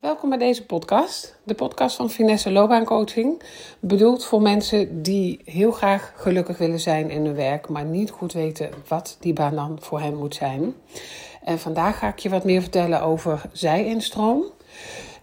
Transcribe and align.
Welkom 0.00 0.28
bij 0.28 0.38
deze 0.38 0.66
podcast. 0.66 1.38
De 1.44 1.54
podcast 1.54 1.96
van 1.96 2.10
Finesse 2.10 2.50
Loopbaancoaching. 2.50 3.42
Bedoeld 3.80 4.24
voor 4.24 4.42
mensen 4.42 5.02
die 5.02 5.40
heel 5.44 5.70
graag 5.70 6.12
gelukkig 6.16 6.58
willen 6.58 6.80
zijn 6.80 7.10
in 7.10 7.24
hun 7.24 7.34
werk, 7.34 7.68
maar 7.68 7.84
niet 7.84 8.10
goed 8.10 8.32
weten 8.32 8.70
wat 8.88 9.16
die 9.20 9.32
baan 9.32 9.54
dan 9.54 9.78
voor 9.80 10.00
hen 10.00 10.16
moet 10.16 10.34
zijn. 10.34 10.74
En 11.44 11.58
vandaag 11.58 11.98
ga 11.98 12.08
ik 12.08 12.18
je 12.18 12.28
wat 12.28 12.44
meer 12.44 12.60
vertellen 12.60 13.02
over 13.02 13.42
zij-instroom. 13.52 14.44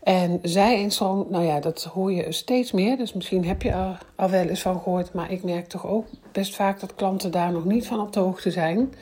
En 0.07 0.39
zij-instroom, 0.41 1.25
nou 1.29 1.45
ja, 1.45 1.59
dat 1.59 1.83
hoor 1.83 2.11
je 2.11 2.31
steeds 2.31 2.71
meer. 2.71 2.97
Dus 2.97 3.13
misschien 3.13 3.45
heb 3.45 3.61
je 3.61 3.69
er 3.69 3.97
al 4.15 4.29
wel 4.29 4.45
eens 4.45 4.61
van 4.61 4.81
gehoord. 4.81 5.13
Maar 5.13 5.31
ik 5.31 5.43
merk 5.43 5.67
toch 5.67 5.87
ook 5.87 6.05
best 6.31 6.55
vaak 6.55 6.79
dat 6.79 6.95
klanten 6.95 7.31
daar 7.31 7.51
nog 7.51 7.65
niet 7.65 7.87
van 7.87 7.99
op 7.99 8.13
de 8.13 8.19
hoogte 8.19 8.51
zijn. 8.51 8.93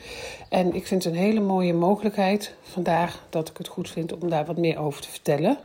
En 0.48 0.74
ik 0.74 0.86
vind 0.86 1.04
het 1.04 1.12
een 1.12 1.18
hele 1.18 1.40
mooie 1.40 1.74
mogelijkheid. 1.74 2.54
Vandaar 2.62 3.14
dat 3.30 3.48
ik 3.48 3.56
het 3.56 3.68
goed 3.68 3.90
vind 3.90 4.18
om 4.18 4.30
daar 4.30 4.44
wat 4.44 4.56
meer 4.56 4.78
over 4.78 5.00
te 5.00 5.10
vertellen. 5.10 5.58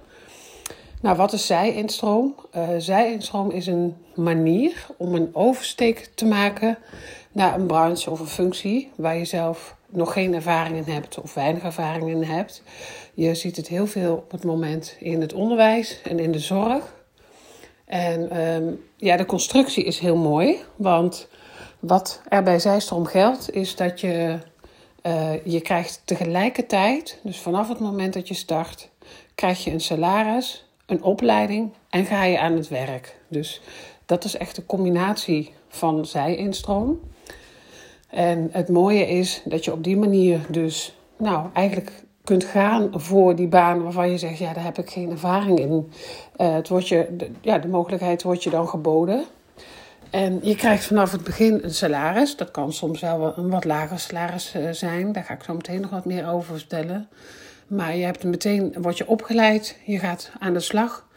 Nou, 1.01 1.17
wat 1.17 1.33
is 1.33 1.45
zij-instroom? 1.45 2.35
Uh, 2.55 2.67
zij-instroom 2.77 3.51
is 3.51 3.67
een 3.67 3.95
manier 4.15 4.87
om 4.97 5.15
een 5.15 5.29
oversteek 5.33 6.11
te 6.15 6.25
maken 6.25 6.77
naar 7.31 7.55
een 7.55 7.65
branche 7.65 8.11
of 8.11 8.19
een 8.19 8.27
functie 8.27 8.91
waar 8.95 9.17
je 9.17 9.25
zelf 9.25 9.75
nog 9.91 10.13
geen 10.13 10.33
ervaring 10.33 10.85
in 10.85 10.93
hebt 10.93 11.21
of 11.21 11.33
weinig 11.33 11.63
ervaring 11.63 12.09
in 12.09 12.23
hebt. 12.23 12.63
Je 13.13 13.35
ziet 13.35 13.55
het 13.55 13.67
heel 13.67 13.87
veel 13.87 14.13
op 14.13 14.31
het 14.31 14.43
moment 14.43 14.95
in 14.99 15.21
het 15.21 15.33
onderwijs 15.33 16.01
en 16.03 16.19
in 16.19 16.31
de 16.31 16.39
zorg. 16.39 16.93
En 17.85 18.41
um, 18.41 18.83
ja, 18.97 19.17
de 19.17 19.25
constructie 19.25 19.83
is 19.83 19.99
heel 19.99 20.17
mooi, 20.17 20.57
want 20.75 21.27
wat 21.79 22.21
er 22.29 22.43
bij 22.43 22.59
zijstroom 22.59 23.05
geldt, 23.05 23.53
is 23.53 23.75
dat 23.75 23.99
je, 23.99 24.37
uh, 25.03 25.45
je 25.45 25.61
krijgt 25.61 26.01
tegelijkertijd, 26.05 27.19
dus 27.23 27.39
vanaf 27.39 27.67
het 27.67 27.79
moment 27.79 28.13
dat 28.13 28.27
je 28.27 28.33
start, 28.33 28.89
krijg 29.35 29.63
je 29.63 29.71
een 29.71 29.81
salaris, 29.81 30.65
een 30.85 31.03
opleiding 31.03 31.73
en 31.89 32.05
ga 32.05 32.23
je 32.23 32.39
aan 32.39 32.53
het 32.53 32.67
werk. 32.67 33.15
Dus 33.27 33.61
dat 34.05 34.23
is 34.23 34.37
echt 34.37 34.55
de 34.55 34.65
combinatie 34.65 35.53
van 35.67 36.05
zij-instroom. 36.05 36.99
En 38.11 38.49
het 38.51 38.69
mooie 38.69 39.07
is 39.07 39.41
dat 39.45 39.65
je 39.65 39.71
op 39.71 39.83
die 39.83 39.97
manier 39.97 40.39
dus, 40.49 40.95
nou, 41.17 41.47
eigenlijk 41.53 41.91
kunt 42.23 42.43
gaan 42.43 42.89
voor 42.93 43.35
die 43.35 43.47
baan 43.47 43.83
waarvan 43.83 44.11
je 44.11 44.17
zegt, 44.17 44.37
ja, 44.37 44.53
daar 44.53 44.63
heb 44.63 44.77
ik 44.77 44.89
geen 44.89 45.09
ervaring 45.11 45.59
in. 45.59 45.91
Uh, 46.37 46.53
het 46.53 46.67
wordt 46.69 46.87
je, 46.87 47.07
de, 47.17 47.31
ja, 47.41 47.57
de 47.57 47.67
mogelijkheid 47.67 48.23
wordt 48.23 48.43
je 48.43 48.49
dan 48.49 48.67
geboden. 48.67 49.23
En 50.09 50.39
je 50.41 50.55
krijgt 50.55 50.85
vanaf 50.85 51.11
het 51.11 51.23
begin 51.23 51.59
een 51.63 51.73
salaris. 51.73 52.35
Dat 52.35 52.51
kan 52.51 52.73
soms 52.73 53.01
wel 53.01 53.37
een 53.37 53.49
wat 53.49 53.65
lager 53.65 53.99
salaris 53.99 54.55
uh, 54.55 54.69
zijn. 54.71 55.11
Daar 55.11 55.23
ga 55.23 55.33
ik 55.33 55.43
zo 55.43 55.53
meteen 55.53 55.81
nog 55.81 55.89
wat 55.89 56.05
meer 56.05 56.29
over 56.29 56.57
vertellen. 56.57 57.09
Maar 57.67 57.95
je 57.95 58.05
hebt 58.05 58.23
meteen, 58.23 58.75
word 58.81 58.97
je 58.97 59.07
opgeleid, 59.07 59.77
je 59.85 59.99
gaat 59.99 60.31
aan 60.39 60.53
de 60.53 60.59
slag. 60.59 61.07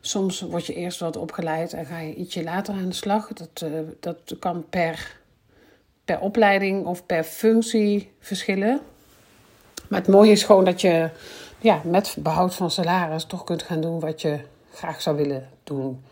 Soms 0.00 0.40
word 0.40 0.66
je 0.66 0.74
eerst 0.74 1.00
wat 1.00 1.16
opgeleid 1.16 1.72
en 1.72 1.86
ga 1.86 1.98
je 1.98 2.14
ietsje 2.14 2.42
later 2.42 2.74
aan 2.74 2.88
de 2.88 2.94
slag. 2.94 3.28
Dat, 3.32 3.64
uh, 3.64 3.78
dat 4.00 4.36
kan 4.38 4.64
per 4.70 5.16
per 6.06 6.20
opleiding 6.20 6.86
of 6.86 7.06
per 7.06 7.24
functie 7.24 8.12
verschillen. 8.20 8.80
Maar 9.88 10.00
het 10.00 10.08
mooie 10.08 10.30
is 10.30 10.42
gewoon 10.42 10.64
dat 10.64 10.80
je 10.80 11.10
ja, 11.58 11.80
met 11.84 12.16
behoud 12.18 12.54
van 12.54 12.70
salaris 12.70 13.24
toch 13.24 13.44
kunt 13.44 13.62
gaan 13.62 13.80
doen 13.80 14.00
wat 14.00 14.20
je 14.20 14.38
graag 14.72 15.02
zou 15.02 15.16
willen 15.16 15.48
doen. 15.64 16.04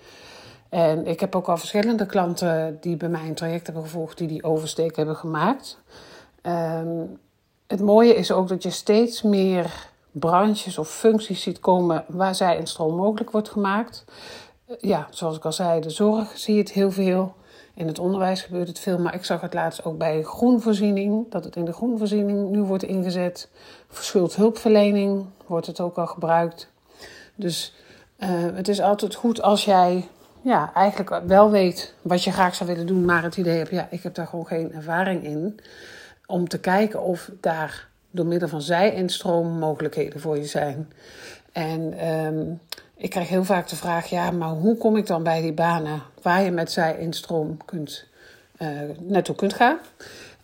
En 0.68 1.06
ik 1.06 1.20
heb 1.20 1.34
ook 1.34 1.48
al 1.48 1.56
verschillende 1.56 2.06
klanten 2.06 2.78
die 2.80 2.96
bij 2.96 3.08
mij 3.08 3.26
een 3.26 3.34
traject 3.34 3.66
hebben 3.66 3.84
gevolgd, 3.84 4.18
die 4.18 4.28
die 4.28 4.44
oversteek 4.44 4.96
hebben 4.96 5.16
gemaakt. 5.16 5.78
Um, 6.42 7.18
het 7.66 7.80
mooie 7.80 8.14
is 8.14 8.32
ook 8.32 8.48
dat 8.48 8.62
je 8.62 8.70
steeds 8.70 9.22
meer 9.22 9.88
branches 10.10 10.78
of 10.78 10.88
functies 10.88 11.42
ziet 11.42 11.60
komen 11.60 12.04
waar 12.08 12.34
zij 12.34 12.58
een 12.58 12.66
stroom 12.66 12.96
mogelijk 12.96 13.30
wordt 13.30 13.48
gemaakt. 13.48 14.04
Ja, 14.78 15.06
zoals 15.10 15.36
ik 15.36 15.44
al 15.44 15.52
zei, 15.52 15.80
de 15.80 15.90
zorg 15.90 16.38
zie 16.38 16.54
je 16.54 16.60
het 16.60 16.72
heel 16.72 16.90
veel. 16.90 17.34
In 17.74 17.86
het 17.86 17.98
onderwijs 17.98 18.42
gebeurt 18.42 18.68
het 18.68 18.78
veel, 18.78 18.98
maar 18.98 19.14
ik 19.14 19.24
zag 19.24 19.40
het 19.40 19.54
laatst 19.54 19.84
ook 19.84 19.98
bij 19.98 20.22
groenvoorziening, 20.22 21.30
dat 21.30 21.44
het 21.44 21.56
in 21.56 21.64
de 21.64 21.72
groenvoorziening 21.72 22.50
nu 22.50 22.62
wordt 22.62 22.82
ingezet. 22.82 23.48
Verschuld 23.88 24.36
hulpverlening 24.36 25.26
wordt 25.46 25.66
het 25.66 25.80
ook 25.80 25.98
al 25.98 26.06
gebruikt. 26.06 26.70
Dus 27.34 27.74
uh, 28.18 28.28
het 28.54 28.68
is 28.68 28.80
altijd 28.80 29.14
goed 29.14 29.42
als 29.42 29.64
jij 29.64 30.08
ja, 30.42 30.72
eigenlijk 30.74 31.20
wel 31.26 31.50
weet 31.50 31.94
wat 32.02 32.24
je 32.24 32.32
graag 32.32 32.54
zou 32.54 32.70
willen 32.70 32.86
doen, 32.86 33.04
maar 33.04 33.22
het 33.22 33.36
idee 33.36 33.56
hebt, 33.56 33.70
ja, 33.70 33.88
ik 33.90 34.02
heb 34.02 34.14
daar 34.14 34.26
gewoon 34.26 34.46
geen 34.46 34.72
ervaring 34.72 35.24
in. 35.24 35.60
Om 36.26 36.48
te 36.48 36.60
kijken 36.60 37.02
of 37.02 37.30
daar 37.40 37.88
door 38.10 38.26
middel 38.26 38.48
van 38.48 38.62
zij-instroom 38.62 39.58
mogelijkheden 39.58 40.20
voor 40.20 40.36
je 40.36 40.44
zijn. 40.44 40.92
En 41.52 42.08
um, 42.08 42.60
ik 42.96 43.10
krijg 43.10 43.28
heel 43.28 43.44
vaak 43.44 43.68
de 43.68 43.76
vraag: 43.76 44.06
ja, 44.06 44.30
maar 44.30 44.48
hoe 44.48 44.76
kom 44.76 44.96
ik 44.96 45.06
dan 45.06 45.22
bij 45.22 45.40
die 45.40 45.52
banen 45.52 46.02
waar 46.22 46.42
je 46.42 46.50
met 46.50 46.72
zij 46.72 46.98
instroom 46.98 47.56
kunt, 47.64 48.06
uh, 48.58 48.68
naartoe 49.00 49.34
kunt 49.34 49.54
gaan? 49.54 49.78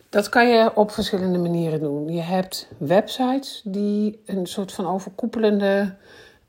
Dat 0.09 0.29
kan 0.29 0.49
je 0.49 0.75
op 0.75 0.91
verschillende 0.91 1.37
manieren 1.37 1.79
doen. 1.79 2.13
Je 2.13 2.21
hebt 2.21 2.67
websites 2.77 3.61
die 3.63 4.21
een 4.25 4.45
soort 4.45 4.71
van 4.71 4.87
overkoepelende 4.87 5.95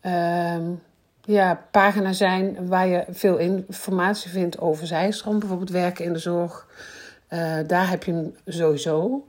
uh, 0.02 0.56
ja, 1.24 1.64
pagina 1.70 2.12
zijn 2.12 2.68
waar 2.68 2.86
je 2.86 3.04
veel 3.10 3.36
informatie 3.36 4.30
vindt 4.30 4.60
over 4.60 4.86
zijstroom, 4.86 5.38
bijvoorbeeld 5.38 5.70
werken 5.70 6.04
in 6.04 6.12
de 6.12 6.18
zorg. 6.18 6.66
Uh, 7.30 7.54
daar 7.66 7.90
heb 7.90 8.04
je 8.04 8.12
hem 8.12 8.34
sowieso. 8.46 9.26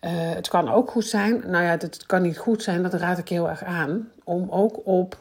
Uh, 0.00 0.10
het 0.10 0.48
kan 0.48 0.72
ook 0.72 0.90
goed 0.90 1.06
zijn, 1.06 1.42
nou 1.46 1.64
ja, 1.64 1.70
het 1.70 2.06
kan 2.06 2.22
niet 2.22 2.38
goed 2.38 2.62
zijn, 2.62 2.82
dat 2.82 2.94
raad 2.94 3.18
ik 3.18 3.28
heel 3.28 3.48
erg 3.48 3.64
aan, 3.64 4.10
om 4.24 4.46
ook 4.50 4.86
op 4.86 5.16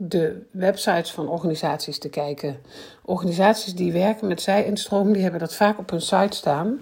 de 0.00 0.42
websites 0.50 1.12
van 1.12 1.28
organisaties 1.28 1.98
te 1.98 2.08
kijken. 2.08 2.56
Organisaties 3.04 3.74
die 3.74 3.92
werken 3.92 4.28
met 4.28 4.40
zij-instroom, 4.40 5.12
die 5.12 5.22
hebben 5.22 5.40
dat 5.40 5.54
vaak 5.54 5.78
op 5.78 5.90
hun 5.90 6.00
site 6.00 6.36
staan. 6.36 6.80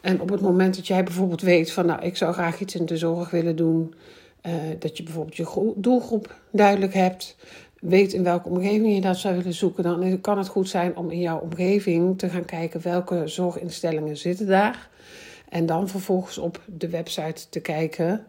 En 0.00 0.20
op 0.20 0.28
het 0.28 0.40
moment 0.40 0.76
dat 0.76 0.86
jij 0.86 1.02
bijvoorbeeld 1.02 1.40
weet 1.40 1.72
van, 1.72 1.86
nou, 1.86 2.02
ik 2.02 2.16
zou 2.16 2.32
graag 2.32 2.60
iets 2.60 2.74
in 2.74 2.86
de 2.86 2.96
zorg 2.96 3.30
willen 3.30 3.56
doen, 3.56 3.94
uh, 4.46 4.52
dat 4.78 4.96
je 4.96 5.02
bijvoorbeeld 5.02 5.36
je 5.36 5.72
doelgroep 5.76 6.34
duidelijk 6.50 6.94
hebt, 6.94 7.36
weet 7.80 8.12
in 8.12 8.22
welke 8.22 8.48
omgeving 8.48 8.94
je 8.94 9.00
dat 9.00 9.16
zou 9.16 9.36
willen 9.36 9.54
zoeken, 9.54 9.82
dan 9.82 10.20
kan 10.20 10.38
het 10.38 10.48
goed 10.48 10.68
zijn 10.68 10.96
om 10.96 11.10
in 11.10 11.20
jouw 11.20 11.38
omgeving 11.38 12.18
te 12.18 12.28
gaan 12.28 12.44
kijken 12.44 12.82
welke 12.82 13.22
zorginstellingen 13.26 14.16
zitten 14.16 14.46
daar. 14.46 14.88
En 15.48 15.66
dan 15.66 15.88
vervolgens 15.88 16.38
op 16.38 16.60
de 16.66 16.88
website 16.88 17.48
te 17.48 17.60
kijken 17.60 18.26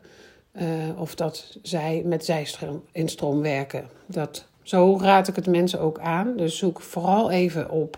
uh, 0.52 1.02
of 1.02 1.16
dat 1.16 1.58
zij 1.62 2.02
met 2.06 2.26
zij-instroom 2.26 3.42
werken. 3.42 3.90
Dat, 4.06 4.46
zo 4.62 4.98
raad 5.02 5.28
ik 5.28 5.36
het 5.36 5.48
mensen 5.48 5.80
ook 5.80 6.00
aan. 6.00 6.38
Dus 6.38 6.58
zoek 6.58 6.82
vooral 6.82 7.32
even 7.32 7.70
op, 7.70 7.98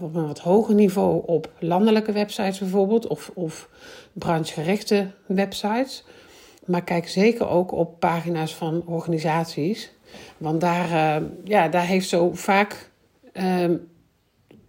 op 0.00 0.14
een 0.14 0.26
wat 0.26 0.38
hoger 0.38 0.74
niveau 0.74 1.22
op 1.26 1.50
landelijke 1.58 2.12
websites 2.12 2.58
bijvoorbeeld, 2.58 3.06
of, 3.06 3.30
of 3.34 3.68
branchegerichte 4.12 5.10
websites. 5.26 6.04
Maar 6.64 6.84
kijk 6.84 7.08
zeker 7.08 7.48
ook 7.48 7.72
op 7.72 8.00
pagina's 8.00 8.54
van 8.54 8.82
organisaties. 8.86 9.92
Want 10.36 10.60
daar, 10.60 11.20
uh, 11.20 11.26
ja, 11.44 11.68
daar 11.68 11.86
heeft 11.86 12.08
zo 12.08 12.30
vaak. 12.32 12.90
Uh, 13.32 13.70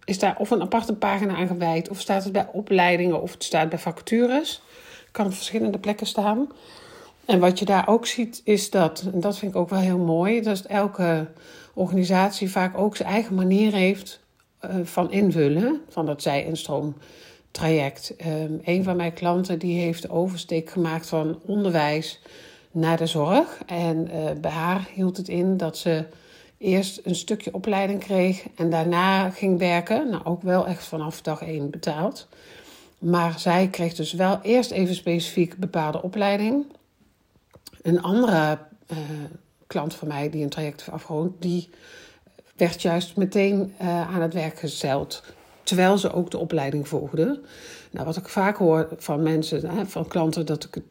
is 0.04 0.18
daar 0.18 0.36
of 0.38 0.50
een 0.50 0.62
aparte 0.62 0.94
pagina 0.94 1.34
aan 1.36 1.46
gewijd, 1.46 1.88
of 1.88 2.00
staat 2.00 2.24
het 2.24 2.32
bij 2.32 2.48
opleidingen, 2.52 3.22
of 3.22 3.32
het 3.32 3.44
staat 3.44 3.68
bij 3.68 3.78
vacatures. 3.78 4.62
Kan 5.10 5.26
op 5.26 5.34
verschillende 5.34 5.78
plekken 5.78 6.06
staan. 6.06 6.48
En 7.32 7.40
wat 7.40 7.58
je 7.58 7.64
daar 7.64 7.88
ook 7.88 8.06
ziet, 8.06 8.40
is 8.44 8.70
dat, 8.70 9.04
en 9.12 9.20
dat 9.20 9.38
vind 9.38 9.54
ik 9.54 9.60
ook 9.60 9.68
wel 9.68 9.80
heel 9.80 9.98
mooi, 9.98 10.40
dat 10.40 10.60
elke 10.60 11.26
organisatie 11.74 12.50
vaak 12.50 12.78
ook 12.78 12.96
zijn 12.96 13.08
eigen 13.08 13.34
manier 13.34 13.72
heeft 13.72 14.20
uh, 14.64 14.70
van 14.84 15.12
invullen 15.12 15.80
van 15.88 16.06
dat 16.06 16.22
zij-instroom 16.22 16.94
traject. 17.50 18.14
Um, 18.26 18.60
een 18.64 18.84
van 18.84 18.96
mijn 18.96 19.12
klanten 19.12 19.58
die 19.58 19.80
heeft 19.80 20.02
de 20.02 20.10
oversteek 20.10 20.70
gemaakt 20.70 21.08
van 21.08 21.40
onderwijs 21.46 22.20
naar 22.70 22.96
de 22.96 23.06
zorg. 23.06 23.58
En 23.66 24.08
uh, 24.14 24.30
bij 24.40 24.50
haar 24.50 24.88
hield 24.94 25.16
het 25.16 25.28
in 25.28 25.56
dat 25.56 25.76
ze 25.76 26.04
eerst 26.58 27.00
een 27.04 27.14
stukje 27.14 27.54
opleiding 27.54 28.00
kreeg 28.00 28.44
en 28.56 28.70
daarna 28.70 29.30
ging 29.30 29.58
werken. 29.58 30.10
Nou, 30.10 30.24
ook 30.24 30.42
wel 30.42 30.66
echt 30.66 30.84
vanaf 30.84 31.22
dag 31.22 31.42
één 31.42 31.70
betaald. 31.70 32.28
Maar 32.98 33.38
zij 33.38 33.68
kreeg 33.68 33.94
dus 33.94 34.12
wel 34.12 34.38
eerst 34.42 34.70
even 34.70 34.94
specifiek 34.94 35.56
bepaalde 35.56 36.02
opleiding. 36.02 36.64
Een 37.82 38.02
andere 38.02 38.58
uh, 38.92 38.98
klant 39.66 39.94
van 39.94 40.08
mij 40.08 40.30
die 40.30 40.42
een 40.42 40.48
traject 40.48 40.88
afgerond, 40.90 41.42
die 41.42 41.70
werd 42.56 42.82
juist 42.82 43.16
meteen 43.16 43.74
uh, 43.80 44.14
aan 44.14 44.20
het 44.22 44.34
werk 44.34 44.58
gezeld. 44.58 45.22
Terwijl 45.62 45.98
ze 45.98 46.12
ook 46.12 46.30
de 46.30 46.38
opleiding 46.38 46.88
volgde. 46.88 47.40
Nou, 47.90 48.06
wat 48.06 48.16
ik 48.16 48.28
vaak 48.28 48.56
hoor 48.56 48.88
van 48.96 49.22
mensen, 49.22 49.88
van 49.88 50.08
klanten, 50.08 50.46
dat, 50.46 50.64
ik, 50.64 50.82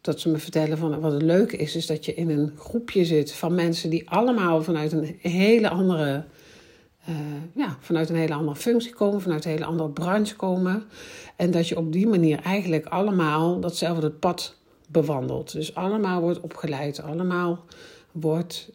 dat 0.00 0.20
ze 0.20 0.28
me 0.28 0.38
vertellen 0.38 0.78
van 0.78 1.00
wat 1.00 1.12
het 1.12 1.22
leuke 1.22 1.56
is, 1.56 1.76
is 1.76 1.86
dat 1.86 2.04
je 2.04 2.14
in 2.14 2.30
een 2.30 2.52
groepje 2.58 3.04
zit 3.04 3.32
van 3.32 3.54
mensen 3.54 3.90
die 3.90 4.10
allemaal 4.10 4.62
vanuit 4.62 4.92
een 4.92 5.16
hele 5.20 5.68
andere, 5.68 6.24
uh, 7.08 7.16
ja, 7.54 7.76
vanuit 7.80 8.08
een 8.08 8.16
hele 8.16 8.34
andere 8.34 8.56
functie 8.56 8.92
komen, 8.92 9.20
vanuit 9.20 9.44
een 9.44 9.50
hele 9.50 9.64
andere 9.64 9.90
branche 9.90 10.36
komen. 10.36 10.84
En 11.36 11.50
dat 11.50 11.68
je 11.68 11.76
op 11.76 11.92
die 11.92 12.06
manier 12.06 12.40
eigenlijk 12.42 12.86
allemaal 12.86 13.60
datzelfde 13.60 14.10
pad 14.10 14.56
bewandeld. 14.94 15.52
Dus 15.52 15.74
allemaal 15.74 16.20
wordt 16.20 16.40
opgeleid, 16.40 17.02
allemaal 17.02 17.64
wordt 18.12 18.70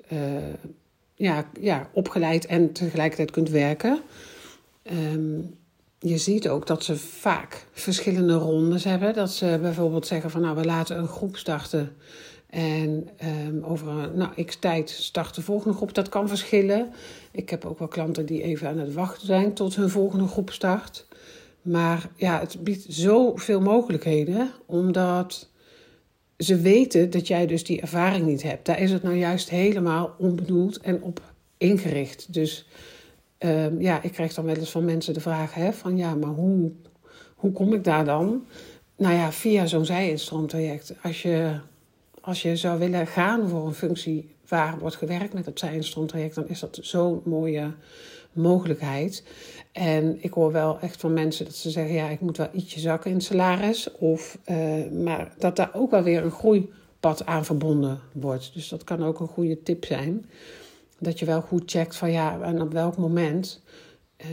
ja, 1.19 1.45
ja, 1.59 1.89
opgeleid 1.93 2.45
en 2.45 2.71
tegelijkertijd 2.71 3.31
kunt 3.31 3.49
werken. 3.49 4.01
Ehm, 4.83 5.41
je 5.99 6.17
ziet 6.17 6.49
ook 6.49 6.67
dat 6.67 6.83
ze 6.83 6.97
vaak 6.97 7.65
verschillende 7.71 8.33
rondes 8.33 8.83
hebben. 8.83 9.13
Dat 9.13 9.31
ze 9.31 9.57
bijvoorbeeld 9.61 10.07
zeggen 10.07 10.29
van 10.29 10.41
nou, 10.41 10.55
we 10.55 10.65
laten 10.65 10.97
een 10.97 11.07
groep 11.07 11.37
starten. 11.37 11.95
En 12.49 13.09
um, 13.47 13.63
over 13.63 13.87
een 13.87 14.17
nou, 14.17 14.43
x 14.43 14.55
tijd 14.55 14.89
start 14.89 15.35
de 15.35 15.41
volgende 15.41 15.77
groep. 15.77 15.93
Dat 15.93 16.09
kan 16.09 16.27
verschillen. 16.27 16.89
Ik 17.31 17.49
heb 17.49 17.65
ook 17.65 17.79
wel 17.79 17.87
klanten 17.87 18.25
die 18.25 18.43
even 18.43 18.67
aan 18.67 18.77
het 18.77 18.93
wachten 18.93 19.25
zijn 19.25 19.53
tot 19.53 19.75
hun 19.75 19.89
volgende 19.89 20.27
groep 20.27 20.51
start. 20.51 21.05
Maar 21.61 22.09
ja, 22.15 22.39
het 22.39 22.63
biedt 22.63 22.85
zoveel 22.87 23.61
mogelijkheden, 23.61 24.51
omdat 24.65 25.49
ze 26.39 26.55
weten 26.55 27.09
dat 27.09 27.27
jij 27.27 27.45
dus 27.45 27.63
die 27.63 27.81
ervaring 27.81 28.25
niet 28.25 28.43
hebt. 28.43 28.65
Daar 28.65 28.79
is 28.79 28.91
het 28.91 29.03
nou 29.03 29.15
juist 29.15 29.49
helemaal 29.49 30.15
onbedoeld 30.17 30.79
en 30.79 31.03
op 31.03 31.21
ingericht. 31.57 32.33
Dus 32.33 32.67
um, 33.39 33.81
ja, 33.81 34.01
ik 34.01 34.11
krijg 34.11 34.33
dan 34.33 34.45
wel 34.45 34.55
eens 34.55 34.71
van 34.71 34.85
mensen 34.85 35.13
de 35.13 35.19
vraag: 35.19 35.53
hè, 35.53 35.73
van 35.73 35.97
ja, 35.97 36.15
maar 36.15 36.29
hoe, 36.29 36.71
hoe 37.35 37.51
kom 37.51 37.73
ik 37.73 37.83
daar 37.83 38.05
dan? 38.05 38.45
Nou 38.97 39.13
ja, 39.13 39.31
via 39.31 39.65
zo'n 39.65 39.85
zij-instroomtraject. 39.85 40.93
Als 41.03 41.21
je, 41.21 41.59
als 42.21 42.41
je 42.41 42.55
zou 42.55 42.79
willen 42.79 43.07
gaan 43.07 43.49
voor 43.49 43.67
een 43.67 43.73
functie 43.73 44.35
waar 44.49 44.79
wordt 44.79 44.95
gewerkt 44.95 45.33
met 45.33 45.45
het 45.45 45.59
zij-instroomtraject, 45.59 46.35
dan 46.35 46.47
is 46.47 46.59
dat 46.59 46.79
zo'n 46.81 47.21
mooie 47.25 47.73
mogelijkheid. 48.31 49.23
En 49.71 50.17
ik 50.23 50.33
hoor 50.33 50.51
wel 50.51 50.79
echt 50.79 50.99
van 50.99 51.13
mensen 51.13 51.45
dat 51.45 51.55
ze 51.55 51.69
zeggen: 51.69 51.93
ja, 51.93 52.09
ik 52.09 52.19
moet 52.19 52.37
wel 52.37 52.49
ietsje 52.53 52.79
zakken 52.79 53.11
in 53.11 53.21
salaris. 53.21 53.91
Of, 53.91 54.37
uh, 54.45 54.89
maar 55.03 55.33
dat 55.37 55.55
daar 55.55 55.71
ook 55.73 55.91
wel 55.91 56.03
weer 56.03 56.23
een 56.23 56.31
groeipad 56.31 57.25
aan 57.25 57.45
verbonden 57.45 57.99
wordt. 58.11 58.53
Dus 58.53 58.69
dat 58.69 58.83
kan 58.83 59.03
ook 59.03 59.19
een 59.19 59.27
goede 59.27 59.63
tip 59.63 59.85
zijn. 59.85 60.25
Dat 60.99 61.19
je 61.19 61.25
wel 61.25 61.41
goed 61.41 61.71
checkt 61.71 61.95
van 61.95 62.11
ja, 62.11 62.41
en 62.41 62.61
op 62.61 62.71
welk 62.71 62.97
moment 62.97 63.61
uh, 64.17 64.27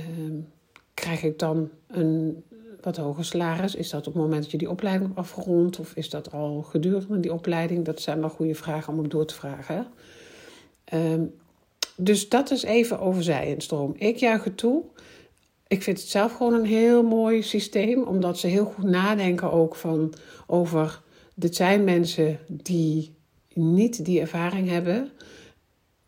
krijg 0.94 1.22
ik 1.22 1.38
dan 1.38 1.70
een 1.86 2.44
wat 2.86 2.96
hoger 2.96 3.24
salaris? 3.24 3.74
Is 3.74 3.90
dat 3.90 4.06
op 4.06 4.12
het 4.12 4.22
moment 4.22 4.42
dat 4.42 4.50
je 4.50 4.58
die 4.58 4.70
opleiding 4.70 5.16
afrondt? 5.16 5.78
Of 5.78 5.92
is 5.94 6.10
dat 6.10 6.32
al 6.32 6.62
gedurende 6.62 7.20
die 7.20 7.32
opleiding? 7.32 7.84
Dat 7.84 8.00
zijn 8.00 8.20
wel 8.20 8.28
goede 8.28 8.54
vragen 8.54 8.92
om 8.92 8.98
op 8.98 9.10
door 9.10 9.26
te 9.26 9.34
vragen. 9.34 9.86
Um, 10.94 11.34
dus 11.96 12.28
dat 12.28 12.50
is 12.50 12.62
even 12.62 13.00
over 13.00 13.22
zij 13.22 13.54
en 13.54 13.60
stroom. 13.60 13.94
Ik 13.98 14.16
juich 14.16 14.44
het 14.44 14.56
toe. 14.56 14.82
Ik 15.66 15.82
vind 15.82 15.98
het 16.00 16.08
zelf 16.08 16.32
gewoon 16.32 16.54
een 16.54 16.66
heel 16.66 17.02
mooi 17.02 17.42
systeem, 17.42 18.02
omdat 18.02 18.38
ze 18.38 18.46
heel 18.46 18.64
goed 18.64 18.84
nadenken 18.84 19.52
ook 19.52 19.74
van 19.76 20.14
over. 20.46 21.00
Dit 21.34 21.56
zijn 21.56 21.84
mensen 21.84 22.38
die 22.48 23.14
niet 23.52 24.04
die 24.04 24.20
ervaring 24.20 24.68
hebben. 24.68 25.10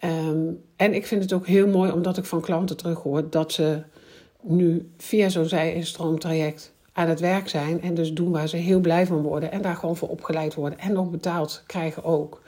Um, 0.04 0.64
en 0.76 0.94
ik 0.94 1.06
vind 1.06 1.22
het 1.22 1.32
ook 1.32 1.46
heel 1.46 1.66
mooi 1.66 1.92
omdat 1.92 2.16
ik 2.16 2.24
van 2.24 2.40
klanten 2.40 2.76
terughoor 2.76 3.30
dat 3.30 3.52
ze 3.52 3.82
nu 4.42 4.90
via 4.96 5.28
zo'n 5.28 5.48
zij- 5.48 5.82
stroomtraject 5.82 6.72
aan 6.92 7.08
het 7.08 7.20
werk 7.20 7.48
zijn. 7.48 7.82
En 7.82 7.94
dus 7.94 8.12
doen 8.12 8.30
waar 8.30 8.48
ze 8.48 8.56
heel 8.56 8.80
blij 8.80 9.06
van 9.06 9.22
worden. 9.22 9.52
En 9.52 9.62
daar 9.62 9.76
gewoon 9.76 9.96
voor 9.96 10.08
opgeleid 10.08 10.54
worden. 10.54 10.78
En 10.78 10.92
nog 10.92 11.10
betaald 11.10 11.62
krijgen 11.66 12.04
ook. 12.04 12.42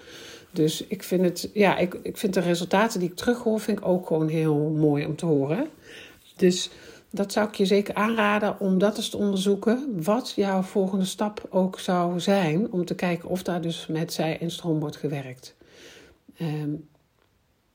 Dus 0.52 0.86
ik 0.86 1.02
vind, 1.02 1.22
het, 1.22 1.50
ja, 1.52 1.76
ik, 1.76 1.98
ik 2.02 2.16
vind 2.16 2.34
de 2.34 2.40
resultaten 2.40 3.00
die 3.00 3.08
ik 3.08 3.16
terughoor, 3.16 3.60
vind 3.60 3.78
ik 3.78 3.86
ook 3.86 4.06
gewoon 4.06 4.28
heel 4.28 4.58
mooi 4.58 5.06
om 5.06 5.16
te 5.16 5.26
horen. 5.26 5.68
Dus 6.36 6.70
dat 7.10 7.32
zou 7.32 7.48
ik 7.48 7.54
je 7.54 7.66
zeker 7.66 7.94
aanraden 7.94 8.60
om 8.60 8.78
dat 8.78 8.96
eens 8.96 9.08
te 9.08 9.16
onderzoeken. 9.16 10.02
Wat 10.02 10.32
jouw 10.36 10.62
volgende 10.62 11.04
stap 11.04 11.46
ook 11.50 11.80
zou 11.80 12.20
zijn. 12.20 12.72
Om 12.72 12.84
te 12.84 12.94
kijken 12.94 13.28
of 13.28 13.42
daar 13.42 13.60
dus 13.60 13.86
met 13.86 14.12
zij 14.12 14.38
en 14.38 14.50
stroom 14.50 14.80
wordt 14.80 14.96
gewerkt. 14.96 15.54
Um, 16.40 16.88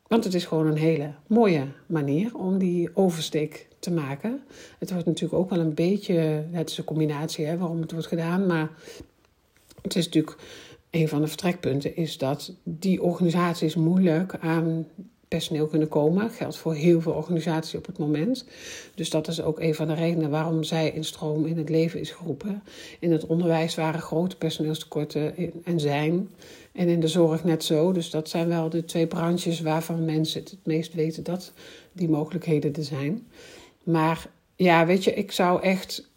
want 0.07 0.23
het 0.23 0.33
is 0.33 0.45
gewoon 0.45 0.67
een 0.67 0.77
hele 0.77 1.13
mooie 1.27 1.67
manier 1.85 2.37
om 2.37 2.57
die 2.57 2.89
oversteek 2.93 3.67
te 3.79 3.91
maken. 3.91 4.43
Het 4.79 4.91
wordt 4.91 5.05
natuurlijk 5.05 5.41
ook 5.41 5.49
wel 5.49 5.59
een 5.59 5.73
beetje, 5.73 6.45
het 6.51 6.69
is 6.69 6.77
een 6.77 6.83
combinatie 6.83 7.45
hè, 7.45 7.57
waarom 7.57 7.81
het 7.81 7.91
wordt 7.91 8.07
gedaan, 8.07 8.45
maar 8.45 8.69
het 9.81 9.95
is 9.95 10.05
natuurlijk 10.05 10.37
een 10.89 11.07
van 11.07 11.21
de 11.21 11.27
vertrekpunten 11.27 11.95
is 11.95 12.17
dat 12.17 12.53
die 12.63 13.01
organisaties 13.01 13.75
moeilijk 13.75 14.37
aan 14.39 14.85
personeel 15.27 15.67
kunnen 15.67 15.87
komen. 15.87 16.29
Geldt 16.29 16.57
voor 16.57 16.73
heel 16.73 17.01
veel 17.01 17.11
organisaties 17.11 17.75
op 17.75 17.85
het 17.85 17.97
moment. 17.97 18.45
Dus 18.95 19.09
dat 19.09 19.27
is 19.27 19.41
ook 19.41 19.59
een 19.59 19.75
van 19.75 19.87
de 19.87 19.93
redenen 19.93 20.29
waarom 20.29 20.63
zij 20.63 20.89
in 20.89 21.03
stroom 21.03 21.45
in 21.45 21.57
het 21.57 21.69
leven 21.69 21.99
is 21.99 22.11
geroepen. 22.11 22.63
In 22.99 23.11
het 23.11 23.25
onderwijs 23.25 23.75
waren 23.75 24.01
grote 24.01 24.37
personeelstekorten 24.37 25.35
en 25.63 25.79
zijn. 25.79 26.29
En 26.71 26.87
in 26.87 26.99
de 26.99 27.07
zorg 27.07 27.43
net 27.43 27.63
zo. 27.63 27.91
Dus 27.91 28.09
dat 28.09 28.29
zijn 28.29 28.47
wel 28.47 28.69
de 28.69 28.85
twee 28.85 29.07
branches 29.07 29.61
waarvan 29.61 30.05
mensen 30.05 30.43
het, 30.43 30.57
meest 30.63 30.93
weten 30.93 31.23
dat 31.23 31.51
die 31.91 32.09
mogelijkheden 32.09 32.73
er 32.73 32.83
zijn. 32.83 33.27
Maar 33.83 34.29
ja, 34.55 34.85
weet 34.85 35.03
je, 35.03 35.13
ik 35.13 35.31
zou 35.31 35.61
echt 35.61 36.09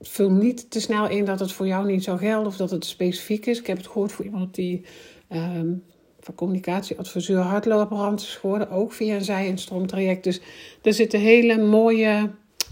vul 0.00 0.30
niet 0.30 0.70
te 0.70 0.80
snel 0.80 1.08
in 1.08 1.24
dat 1.24 1.40
het 1.40 1.52
voor 1.52 1.66
jou 1.66 1.86
niet 1.86 2.04
zou 2.04 2.18
gelden 2.18 2.46
of 2.46 2.56
dat 2.56 2.70
het 2.70 2.84
specifiek 2.84 3.46
is. 3.46 3.58
Ik 3.58 3.66
heb 3.66 3.76
het 3.76 3.86
gehoord 3.86 4.12
voor 4.12 4.24
iemand 4.24 4.54
die 4.54 4.84
um, 5.32 5.84
van 6.24 6.34
communicatieadviseur 6.34 7.40
hardloopbrand 7.40 8.20
is 8.20 8.36
geworden, 8.36 8.70
ook 8.70 8.92
via 8.92 9.14
een 9.14 9.24
zij- 9.24 9.48
en 9.48 9.58
stroomtraject. 9.58 10.24
Dus 10.24 10.40
er 10.82 10.94
zitten 10.94 11.20
hele 11.20 11.58
mooie 11.58 12.30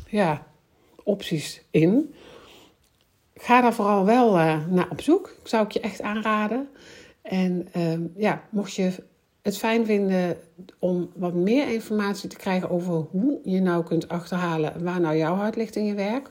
ja, 0.08 0.46
opties 1.02 1.62
in. 1.70 2.14
Ga 3.34 3.60
daar 3.60 3.75
vooral 3.75 4.04
wel 4.04 4.38
uh, 4.38 4.66
naar 4.66 4.90
op 4.90 5.00
zoek. 5.00 5.34
Zou 5.43 5.64
ik 5.64 5.70
je 5.70 5.81
echt 5.81 6.02
aanraden. 6.02 6.69
En 7.22 7.69
um, 7.76 8.12
ja, 8.16 8.43
mocht 8.50 8.75
je 8.75 8.93
het 9.43 9.58
fijn 9.58 9.87
vinden 9.87 10.37
om 10.78 11.10
wat 11.14 11.34
meer 11.34 11.72
informatie 11.72 12.28
te 12.28 12.37
krijgen 12.37 12.70
over 12.70 12.93
hoe 12.93 13.40
je 13.44 13.60
nou 13.60 13.84
kunt 13.84 14.08
achterhalen 14.08 14.84
waar 14.84 15.00
nou 15.00 15.16
jouw 15.16 15.34
hart 15.34 15.56
ligt 15.56 15.76
in 15.76 15.84
je 15.84 15.94
werk 15.94 16.31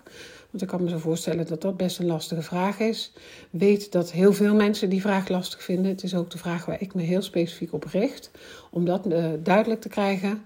want 0.52 0.64
ik 0.64 0.68
kan 0.68 0.84
me 0.84 0.90
zo 0.90 0.98
voorstellen 0.98 1.46
dat 1.48 1.62
dat 1.62 1.78
best 1.78 2.00
een 2.00 2.06
lastige 2.06 2.42
vraag 2.42 2.80
is. 2.80 3.14
Weet 3.50 3.92
dat 3.92 4.12
heel 4.12 4.34
veel 4.34 4.56
mensen 4.56 4.90
die 4.90 5.02
vraag 5.02 5.28
lastig 5.28 5.64
vinden. 5.64 5.92
Het 5.92 6.04
is 6.04 6.16
ook 6.16 6.30
de 6.30 6.38
vraag 6.38 6.66
waar 6.66 6.82
ik 6.82 6.94
me 6.94 7.02
heel 7.02 7.22
specifiek 7.22 7.74
op 7.74 7.84
richt. 7.84 8.32
Om 8.72 8.86
dat 8.86 9.08
uh, 9.08 9.26
duidelijk 9.44 9.82
te 9.82 9.90
krijgen. 9.90 10.42